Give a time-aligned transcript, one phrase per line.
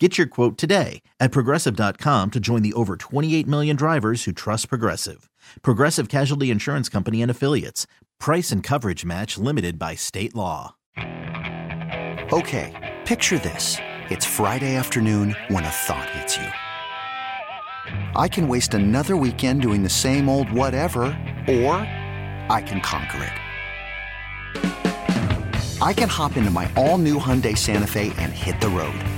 [0.00, 4.68] Get your quote today at progressive.com to join the over 28 million drivers who trust
[4.68, 5.30] Progressive.
[5.62, 7.86] Progressive Casualty Insurance Company and Affiliates.
[8.18, 10.74] Price and coverage match limited by state law.
[12.32, 13.76] Okay, picture this.
[14.10, 16.48] It's Friday afternoon when a thought hits you.
[18.16, 21.04] I can waste another weekend doing the same old whatever,
[21.46, 21.76] or
[22.50, 23.32] I can conquer it.
[25.80, 29.00] I can hop into my all new Hyundai Santa Fe and hit the road.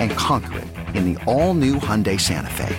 [0.00, 2.74] And conquer it in the all new Hyundai Santa Fe.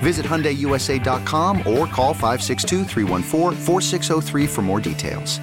[0.00, 2.84] Visit HyundaiUSA.com or call 562
[4.48, 5.38] for more details.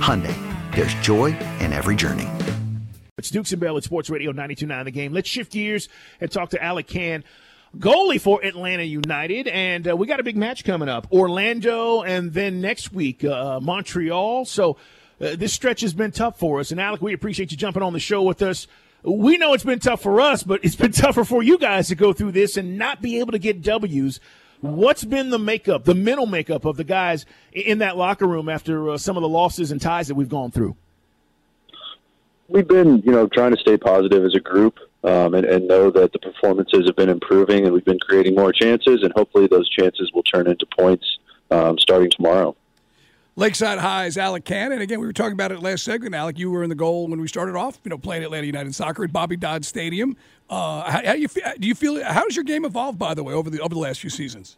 [0.00, 0.36] Hyundai,
[0.74, 2.28] there's joy in every journey.
[3.18, 5.12] It's Dukes and Bell at Sports Radio 92.9 The Game.
[5.12, 5.88] Let's shift gears
[6.20, 7.24] and talk to Alec Kann,
[7.78, 9.48] goalie for Atlanta United.
[9.48, 11.10] And uh, we got a big match coming up.
[11.10, 14.44] Orlando and then next week, uh, Montreal.
[14.44, 14.76] So
[15.20, 16.70] uh, this stretch has been tough for us.
[16.70, 18.66] And Alec, we appreciate you jumping on the show with us.
[19.04, 21.94] We know it's been tough for us, but it's been tougher for you guys to
[21.94, 24.18] go through this and not be able to get W's.
[24.60, 28.90] What's been the makeup, the mental makeup of the guys in that locker room after
[28.90, 30.74] uh, some of the losses and ties that we've gone through?
[32.48, 35.90] We've been, you know, trying to stay positive as a group um, and, and know
[35.90, 39.68] that the performances have been improving and we've been creating more chances, and hopefully those
[39.68, 41.18] chances will turn into points
[41.50, 42.56] um, starting tomorrow.
[43.36, 44.80] Lakeside High's Alec Cannon.
[44.80, 46.14] Again, we were talking about it last segment.
[46.14, 47.80] Alec, you were in the goal when we started off.
[47.82, 50.16] You know, playing Atlanta United Soccer at Bobby Dodd Stadium.
[50.48, 52.04] Uh, how, how do you feel, do you feel?
[52.04, 54.56] How has your game evolved, by the way, over the over the last few seasons?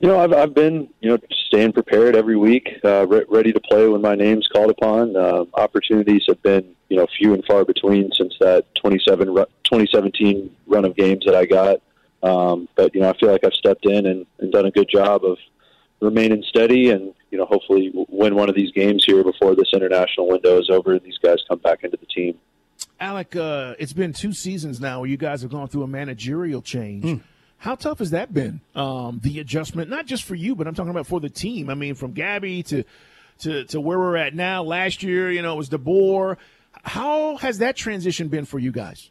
[0.00, 3.60] You know, I've I've been you know staying prepared every week, uh, re- ready to
[3.60, 5.16] play when my name's called upon.
[5.16, 10.84] Uh, opportunities have been you know few and far between since that 27 2017 run
[10.84, 11.80] of games that I got.
[12.24, 14.88] Um, but you know, I feel like I've stepped in and, and done a good
[14.88, 15.38] job of
[16.00, 20.28] remaining steady and you know hopefully win one of these games here before this international
[20.28, 22.38] window is over and these guys come back into the team.
[23.00, 26.62] Alec, uh, it's been two seasons now where you guys have gone through a managerial
[26.62, 27.04] change.
[27.04, 27.20] Mm.
[27.58, 28.60] How tough has that been?
[28.74, 31.70] Um, the adjustment, not just for you, but I'm talking about for the team.
[31.70, 32.84] I mean, from Gabby to
[33.40, 34.62] to to where we're at now.
[34.62, 36.36] Last year, you know, it was DeBoer.
[36.84, 39.10] How has that transition been for you guys?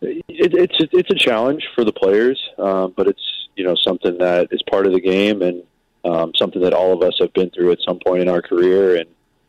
[0.00, 3.37] It, it's it's a challenge for the players, um, but it's you
[3.68, 5.62] know something that is part of the game and
[6.04, 8.96] um, something that all of us have been through at some point in our career
[8.96, 9.08] and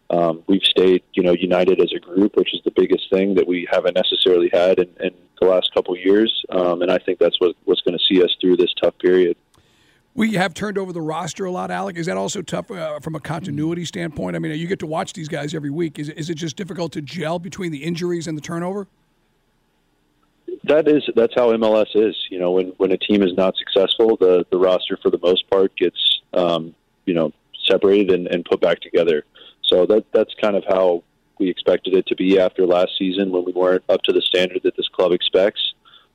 [0.09, 3.47] um, we've stayed you know united as a group which is the biggest thing that
[3.47, 7.40] we haven't necessarily had in, in the last couple years um, and I think that's
[7.40, 9.38] what, what's going to see us through this tough period.
[10.16, 11.96] We have turned over the roster a lot, Alec.
[11.96, 14.36] Is that also tough uh, from a continuity standpoint?
[14.36, 15.97] I mean, you get to watch these guys every week.
[15.97, 18.88] Is, is it just difficult to gel between the injuries and the turnover?
[20.64, 22.16] That is that's how MLS is.
[22.30, 25.50] You know, when when a team is not successful, the the roster for the most
[25.50, 26.75] part gets um,
[27.06, 27.31] you know
[27.68, 29.25] separated and, and put back together.
[29.64, 31.03] So that that's kind of how
[31.40, 34.62] we expected it to be after last season when we weren't up to the standard
[34.64, 35.74] that this club expects.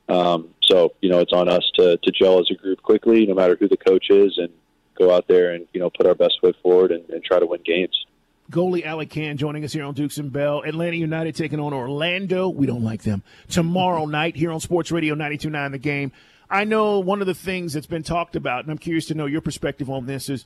[0.09, 3.35] Um, so you know, it's on us to to gel as a group quickly, no
[3.35, 4.51] matter who the coach is, and
[4.99, 7.47] go out there and you know put our best foot forward and, and try to
[7.47, 8.07] win games.
[8.51, 10.63] Goalie Alec Kann joining us here on Dukes and Bell.
[10.63, 12.49] Atlanta United taking on Orlando.
[12.49, 13.23] We don't like them.
[13.49, 16.13] Tomorrow night here on Sports Radio 92.9 The Game.
[16.51, 19.25] I know one of the things that's been talked about, and I'm curious to know
[19.27, 20.45] your perspective on this, is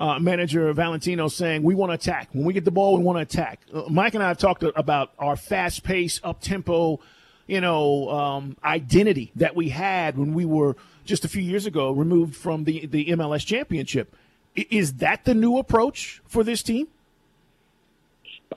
[0.00, 2.28] uh, manager Valentino saying we want to attack.
[2.32, 3.60] When we get the ball, we want to attack.
[3.72, 6.98] Uh, Mike and I have talked about our fast pace, up tempo,
[7.46, 11.92] you know, um, identity that we had when we were just a few years ago
[11.92, 14.14] removed from the, the MLS championship.
[14.56, 16.88] Is that the new approach for this team?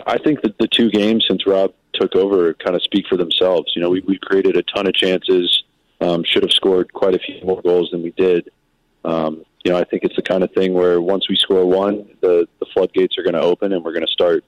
[0.05, 3.71] I think that the two games since Rob took over kind of speak for themselves.
[3.75, 5.63] You know, we we created a ton of chances,
[5.99, 8.49] um, should have scored quite a few more goals than we did.
[9.03, 12.07] Um, you know, I think it's the kind of thing where once we score one,
[12.21, 14.43] the the floodgates are going to open, and we're going to start,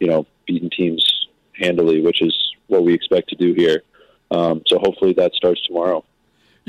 [0.00, 2.34] you know, beating teams handily, which is
[2.66, 3.82] what we expect to do here.
[4.30, 6.04] Um, so hopefully that starts tomorrow.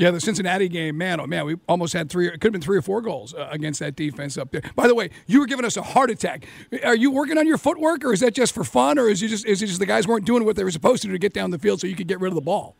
[0.00, 2.26] Yeah, the Cincinnati game, man, oh man, we almost had three.
[2.26, 4.62] It could have been three or four goals uh, against that defense up there.
[4.74, 6.46] By the way, you were giving us a heart attack.
[6.84, 9.28] Are you working on your footwork, or is that just for fun, or is it
[9.28, 11.18] just is it just the guys weren't doing what they were supposed to do to
[11.18, 12.76] get down the field so you could get rid of the ball?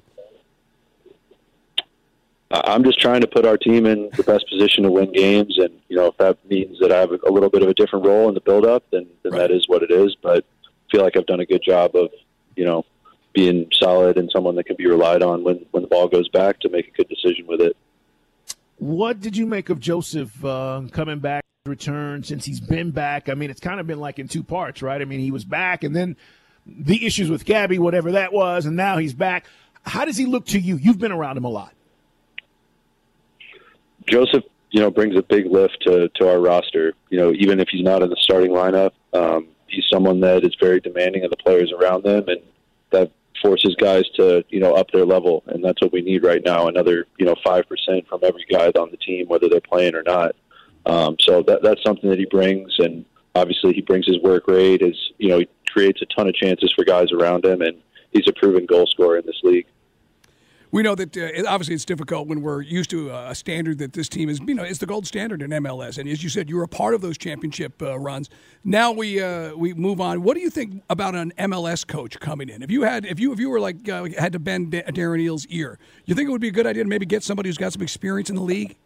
[2.51, 5.79] I'm just trying to put our team in the best position to win games, and
[5.91, 8.29] you know if that means that I have a little bit of a different role
[8.29, 9.41] in the build-up, then, then right.
[9.41, 10.17] that is what it is.
[10.23, 12.09] But I feel like I've done a good job of
[12.57, 12.87] you know
[13.33, 16.61] being solid and someone that can be relied on when when the ball goes back
[16.61, 17.77] to make a good decision with it.
[18.79, 23.29] What did you make of Josef uh, coming back, return since he's been back?
[23.29, 25.01] I mean, it's kind of been like in two parts, right?
[25.01, 26.17] I mean, he was back, and then
[26.67, 29.47] the issues with Gabby, whatever that was, and now he's back.
[29.83, 30.77] How does he look to you?
[30.77, 31.75] You've been around him a lot.
[34.09, 36.95] Josef, you know, brings a big lift to to our roster.
[37.11, 40.55] You know, even if he's not in the starting lineup, um, he's someone that is
[40.61, 42.41] very demanding of the players around them, and
[42.91, 43.13] that
[43.43, 46.69] forces guys to you know up their level, and that's what we need right now.
[46.69, 50.03] Another you know five percent from every guy on the team, whether they're playing or
[50.03, 50.35] not.
[50.87, 53.05] Um, so that that's something that he brings, and
[53.35, 54.83] obviously he brings his work rate.
[54.83, 57.77] Is you know he creates a ton of chances for guys around him, and
[58.13, 59.67] he's a proven goal scorer in this league
[60.73, 64.09] we know that uh, obviously it's difficult when we're used to a standard that this
[64.09, 65.99] team is, you know, it's the gold standard in MLS.
[65.99, 68.31] And as you said, you were a part of those championship uh, runs.
[68.63, 70.23] Now we uh, we move on.
[70.23, 72.63] What do you think about an MLS coach coming in?
[72.63, 75.47] If you had, if you if you were like uh, had to bend Darren Eales'
[75.51, 77.73] ear, you think it would be a good idea to maybe get somebody who's got
[77.73, 78.77] some experience in the league?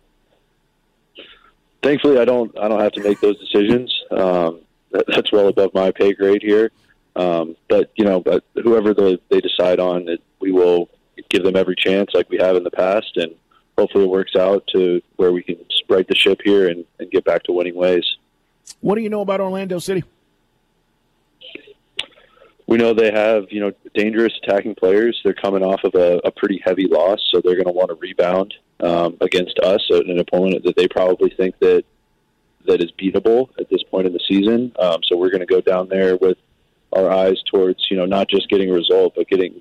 [1.82, 2.56] Thankfully, I don't.
[2.58, 3.94] I don't have to make those decisions.
[4.10, 4.60] Um,
[4.92, 6.70] that, that's well above my pay grade here.
[7.16, 10.88] Um, but you know, but whoever the, they decide on, it, we will
[11.28, 13.34] give them every chance like we have in the past, and
[13.76, 15.56] hopefully it works out to where we can
[15.88, 18.04] right the ship here and, and get back to winning ways.
[18.80, 20.04] What do you know about Orlando City?
[22.66, 25.20] We know they have you know dangerous attacking players.
[25.22, 27.94] They're coming off of a, a pretty heavy loss, so they're going to want to
[27.96, 31.84] rebound um, against us, an opponent that they probably think that
[32.66, 34.72] that is beatable at this point in the season.
[34.78, 36.38] Um, so we're going to go down there with
[36.94, 39.60] our eyes towards you know not just getting a result, but getting